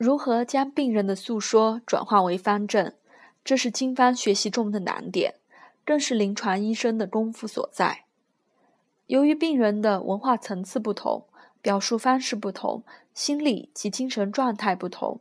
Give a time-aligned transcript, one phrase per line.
[0.00, 2.94] 如何将病人的诉说转化为方证，
[3.44, 5.34] 这是经方学习中的难点，
[5.84, 8.06] 更是临床医生的功夫所在。
[9.08, 11.26] 由于病人的文化层次不同，
[11.60, 12.82] 表述方式不同，
[13.12, 15.20] 心理及精神状态不同，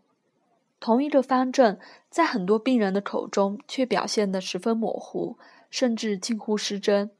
[0.79, 1.77] 同一个方证
[2.09, 5.37] 在很多病人的口中却表现得十分模糊，
[5.69, 7.11] 甚至近乎失真。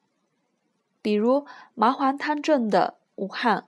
[1.01, 1.45] 比如
[1.75, 3.65] 麻黄汤症的无汗，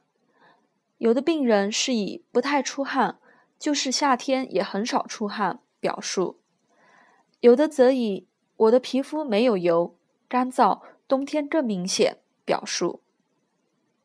[0.97, 3.17] 有的病人是以不太出汗。
[3.61, 6.39] 就是夏天也很少出汗表述，
[7.41, 8.27] 有的则以
[8.57, 9.95] 我的皮肤没有油、
[10.27, 13.01] 干燥，冬天更明显表述；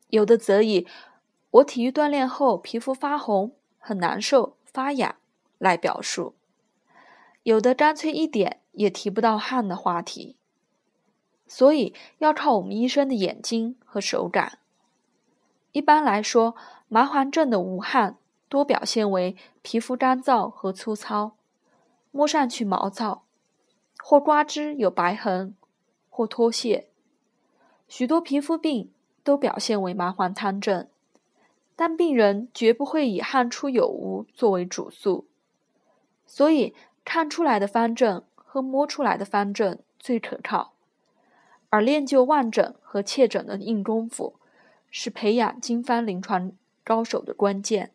[0.09, 0.85] 有的则以
[1.49, 5.15] 我体育锻炼后皮肤发红、很难受、发痒
[5.57, 6.35] 来表述；
[7.41, 10.37] 有的干脆一点也提不到汗的话题。
[11.47, 14.59] 所以要靠我们医生的眼睛和手感。
[15.71, 16.55] 一般来说，
[16.87, 18.19] 麻黄症的无汗。
[18.49, 21.35] 多表现为皮肤干燥和粗糙，
[22.11, 23.23] 摸上去毛躁，
[23.97, 25.55] 或刮脂有白痕，
[26.09, 26.87] 或脱屑。
[27.87, 28.91] 许多皮肤病
[29.23, 30.87] 都表现为麻黄汤症，
[31.75, 35.25] 但病人绝不会以汗出有无作为主诉，
[36.25, 40.73] 所以看出来的方证和摸出来的方证最可靠。
[41.69, 44.35] 而练就望诊和切诊的硬功夫，
[44.89, 46.53] 是培养经方临床
[46.85, 47.91] 高手的关键。